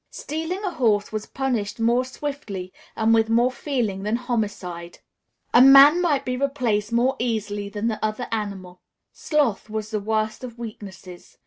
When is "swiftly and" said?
2.03-3.13